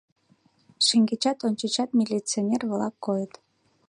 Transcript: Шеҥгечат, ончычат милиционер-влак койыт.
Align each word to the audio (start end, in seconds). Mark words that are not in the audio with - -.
Шеҥгечат, 0.85 1.37
ончычат 1.47 1.89
милиционер-влак 1.97 2.95
койыт. 3.05 3.33